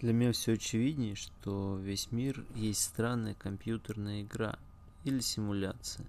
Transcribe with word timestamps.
Для 0.00 0.14
меня 0.14 0.32
все 0.32 0.54
очевиднее, 0.54 1.14
что 1.14 1.76
весь 1.76 2.10
мир 2.10 2.46
есть 2.54 2.82
странная 2.82 3.34
компьютерная 3.34 4.22
игра 4.22 4.58
или 5.04 5.20
симуляция. 5.20 6.06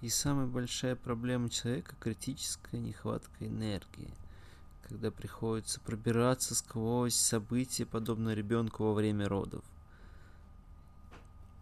И 0.00 0.08
самая 0.08 0.48
большая 0.48 0.96
проблема 0.96 1.48
человека– 1.48 1.94
критическая 2.00 2.80
нехватка 2.80 3.46
энергии, 3.46 4.12
когда 4.88 5.12
приходится 5.12 5.80
пробираться 5.80 6.56
сквозь 6.56 7.14
события, 7.14 7.86
подобно 7.86 8.34
ребенку 8.34 8.82
во 8.82 8.94
время 8.94 9.28
родов. 9.28 9.64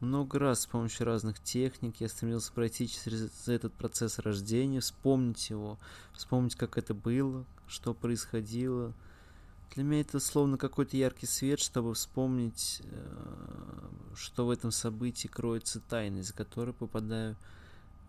Много 0.00 0.39
раз 0.39 0.61
с 0.61 0.66
помощью 0.66 1.04
разных 1.04 1.39
техник 1.43 1.96
я 2.00 2.09
стремился 2.09 2.50
пройти 2.50 2.89
через 2.89 3.46
этот 3.46 3.75
процесс 3.75 4.18
рождения, 4.18 4.80
вспомнить 4.80 5.50
его, 5.50 5.79
вспомнить, 6.14 6.57
как 6.57 6.79
это 6.79 6.95
было, 6.95 7.45
что 7.66 7.93
происходило– 7.93 8.95
для 9.75 9.84
меня 9.84 10.02
это 10.02 10.20
словно 10.20 10.58
какой-то 10.58 10.96
яркий 10.96 11.26
свет, 11.26 11.58
чтобы 11.58 11.94
вспомнить, 11.94 12.82
э, 12.85 13.89
что 14.14 14.46
в 14.46 14.50
этом 14.50 14.71
событии 14.71 15.29
кроется 15.29 15.81
тайна, 15.81 16.18
из-за 16.18 16.35
которой 16.35 16.75
попадаю 16.75 17.36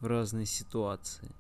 в 0.02 0.06
разные 0.08 0.46
ситуации. 0.46 1.32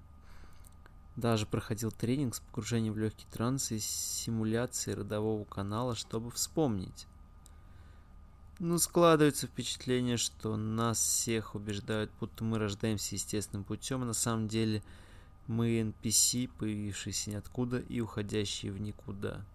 Даже 1.18 1.46
проходил 1.46 1.91
тренинг 1.91 2.36
с 2.36 2.40
погружением 2.40 2.94
в 2.94 2.98
легкий 2.98 3.27
транс 3.32 3.72
и 3.72 3.80
симуляции 3.80 4.94
родового 4.94 5.44
канала, 5.44 5.94
чтобы 5.94 6.32
вспомнить. 6.32 7.05
Ну, 8.60 8.77
складывается 8.77 9.48
впечатление, 9.48 10.16
что 10.16 10.55
нас 10.55 10.99
всех 10.99 11.54
убеждают, 11.54 12.12
будто 12.20 12.46
мы 12.46 12.60
рождаемся 12.60 13.16
естественным 13.16 13.66
путем, 13.66 14.04
а 14.04 14.05
на 14.05 14.13
самом 14.13 14.48
деле 14.48 14.84
мы 15.48 15.82
NPC, 15.82 16.49
появившиеся 16.58 17.32
ниоткуда 17.32 17.80
и 17.80 17.99
уходящие 17.99 18.71
в 18.71 18.80
никуда. 18.80 19.46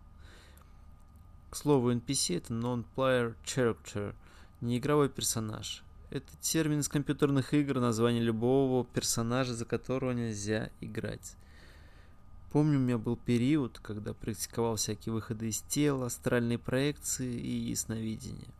К 1.50 1.56
слову, 1.56 1.92
NPC 1.92 2.36
это 2.36 2.52
Non-Player 2.52 3.34
Character, 3.42 4.14
не 4.60 4.76
игровой 4.76 5.08
персонаж. 5.08 5.82
Это 6.10 6.26
термин 6.40 6.80
из 6.80 6.88
компьютерных 6.88 7.54
игр, 7.54 7.80
название 7.80 8.22
любого 8.22 8.84
персонажа, 8.84 9.54
за 9.54 9.64
которого 9.64 10.12
нельзя 10.12 10.70
играть. 10.82 11.36
Помню, 12.52 12.78
у 12.78 12.82
меня 12.82 12.98
был 12.98 13.16
период, 13.16 13.78
когда 13.78 14.12
практиковал 14.12 14.76
всякие 14.76 15.12
выходы 15.14 15.48
из 15.48 15.60
тела, 15.62 16.06
астральные 16.06 16.58
проекции 16.58 17.34
и 17.34 17.70
ясновидение. 17.70 18.52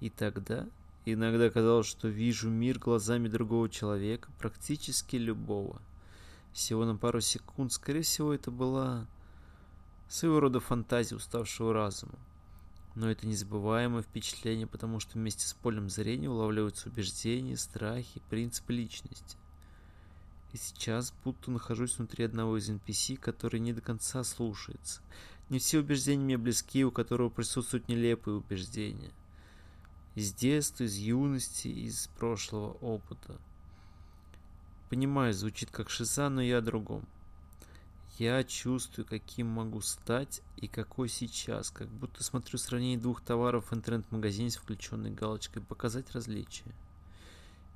И 0.00 0.10
тогда 0.10 0.66
иногда 1.04 1.48
казалось, 1.48 1.86
что 1.86 2.08
вижу 2.08 2.50
мир 2.50 2.78
глазами 2.78 3.28
другого 3.28 3.68
человека, 3.68 4.30
практически 4.38 5.16
любого. 5.16 5.80
Всего 6.52 6.84
на 6.84 6.96
пару 6.96 7.20
секунд, 7.20 7.72
скорее 7.72 8.02
всего, 8.02 8.32
это 8.32 8.50
была 8.50 9.06
своего 10.08 10.40
рода 10.40 10.60
фантазия 10.60 11.16
уставшего 11.16 11.72
разума. 11.72 12.18
Но 12.94 13.10
это 13.10 13.26
незабываемое 13.26 14.02
впечатление, 14.02 14.66
потому 14.66 15.00
что 15.00 15.18
вместе 15.18 15.46
с 15.46 15.52
полем 15.54 15.90
зрения 15.90 16.30
улавливаются 16.30 16.88
убеждения, 16.88 17.56
страхи, 17.56 18.22
принципы 18.30 18.72
личности. 18.72 19.36
И 20.52 20.56
сейчас 20.56 21.12
будто 21.24 21.50
нахожусь 21.50 21.98
внутри 21.98 22.24
одного 22.24 22.56
из 22.56 22.70
NPC, 22.70 23.16
который 23.16 23.58
не 23.58 23.72
до 23.72 23.80
конца 23.80 24.22
слушается. 24.22 25.02
Не 25.50 25.58
все 25.58 25.80
убеждения 25.80 26.22
мне 26.22 26.38
близки, 26.38 26.84
у 26.84 26.92
которого 26.92 27.28
присутствуют 27.28 27.88
нелепые 27.88 28.36
убеждения. 28.36 29.10
Из 30.14 30.32
детства, 30.32 30.84
из 30.84 30.96
юности, 30.96 31.66
из 31.66 32.06
прошлого 32.18 32.74
опыта. 32.74 33.36
Понимаю, 34.88 35.34
звучит 35.34 35.72
как 35.72 35.90
шиза, 35.90 36.28
но 36.28 36.40
я 36.40 36.58
о 36.58 36.62
другом. 36.62 37.04
Я 38.18 38.44
чувствую, 38.44 39.06
каким 39.06 39.48
могу 39.48 39.80
стать 39.80 40.40
и 40.56 40.68
какой 40.68 41.08
сейчас, 41.08 41.70
как 41.70 41.88
будто 41.88 42.22
смотрю 42.22 42.58
сравнение 42.58 42.98
двух 42.98 43.20
товаров 43.20 43.70
в 43.70 43.74
интернет-магазине 43.74 44.50
с 44.50 44.56
включенной 44.56 45.10
галочкой 45.10 45.62
«Показать 45.62 46.12
различия». 46.12 46.72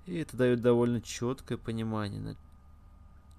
И 0.06 0.14
это 0.14 0.36
дает 0.36 0.60
довольно 0.60 1.02
четкое 1.02 1.58
понимание, 1.58 2.20
над 2.20 2.38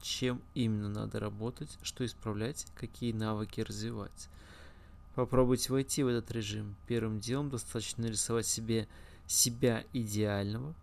чем 0.02 0.42
именно 0.56 0.90
надо 0.90 1.20
работать, 1.20 1.78
что 1.84 2.06
исправлять, 2.06 2.68
какие 2.76 3.14
навыки 3.14 3.62
развивать. 3.62 4.30
Попробуйте 5.16 5.72
войти 5.72 6.04
в 6.04 6.08
этот 6.08 6.32
режим. 6.32 6.76
Первым 6.88 7.20
делом 7.20 7.50
достаточно 7.50 8.04
нарисовать 8.04 8.46
себе 8.46 8.88
себя 9.26 9.86
идеального, 9.94 10.74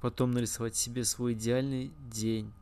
потом 0.00 0.30
нарисовать 0.30 0.76
себе 0.76 1.04
свой 1.04 1.32
идеальный 1.32 1.92
день, 2.10 2.52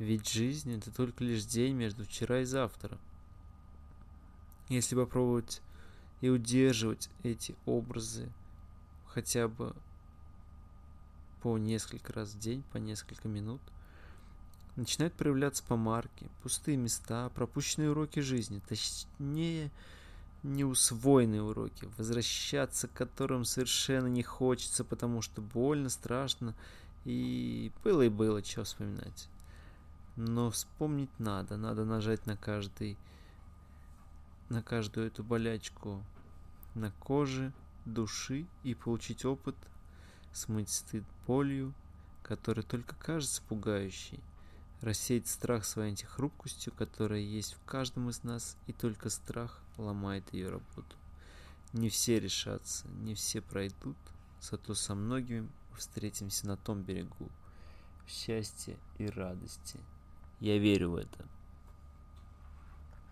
ведь 0.00 0.30
жизнь 0.30 0.74
это 0.74 0.90
только 0.90 1.22
лишь 1.22 1.44
день 1.44 1.74
между 1.74 2.04
вчера 2.04 2.40
и 2.40 2.44
завтра. 2.44 2.98
Если 4.70 4.96
попробовать 4.96 5.60
и 6.22 6.30
удерживать 6.30 7.10
эти 7.22 7.54
образы 7.66 8.32
хотя 9.06 9.46
бы 9.46 9.76
по 11.42 11.58
несколько 11.58 12.14
раз 12.14 12.30
в 12.30 12.38
день, 12.38 12.62
по 12.72 12.78
несколько 12.78 13.28
минут, 13.28 13.60
начинают 14.74 15.12
проявляться 15.12 15.62
помарки, 15.64 16.30
пустые 16.42 16.78
места, 16.78 17.28
пропущенные 17.28 17.90
уроки 17.90 18.20
жизни, 18.20 18.62
точнее, 18.66 19.70
неусвоенные 20.42 21.42
уроки, 21.42 21.90
возвращаться 21.98 22.88
к 22.88 22.94
которым 22.94 23.44
совершенно 23.44 24.06
не 24.06 24.22
хочется, 24.22 24.82
потому 24.82 25.20
что 25.20 25.42
больно, 25.42 25.90
страшно, 25.90 26.54
и 27.04 27.70
было 27.84 28.00
и 28.00 28.08
было, 28.08 28.42
что 28.42 28.64
вспоминать. 28.64 29.28
Но 30.22 30.50
вспомнить 30.50 31.18
надо, 31.18 31.56
надо 31.56 31.86
нажать 31.86 32.26
на 32.26 32.36
каждый, 32.36 32.98
на 34.50 34.62
каждую 34.62 35.06
эту 35.06 35.24
болячку 35.24 36.04
на 36.74 36.90
коже, 36.90 37.54
души 37.86 38.46
и 38.62 38.74
получить 38.74 39.24
опыт, 39.24 39.56
смыть 40.34 40.68
стыд 40.68 41.04
болью, 41.26 41.72
который 42.22 42.62
только 42.62 42.94
кажется 42.96 43.40
пугающей, 43.48 44.20
рассеять 44.82 45.26
страх 45.26 45.64
своей 45.64 45.92
антихрупкостью, 45.92 46.74
которая 46.74 47.20
есть 47.20 47.54
в 47.54 47.64
каждом 47.64 48.10
из 48.10 48.22
нас, 48.22 48.58
и 48.66 48.74
только 48.74 49.08
страх 49.08 49.62
ломает 49.78 50.34
ее 50.34 50.50
работу. 50.50 50.96
Не 51.72 51.88
все 51.88 52.20
решатся, 52.20 52.86
не 52.88 53.14
все 53.14 53.40
пройдут, 53.40 53.96
зато 54.42 54.74
со 54.74 54.94
многими 54.94 55.50
встретимся 55.78 56.46
на 56.46 56.58
том 56.58 56.82
берегу, 56.82 57.30
в 58.04 58.10
счастье 58.10 58.76
и 58.98 59.06
радости. 59.06 59.80
Я 60.40 60.58
верю 60.58 60.90
в 60.90 60.96
это. 60.96 61.28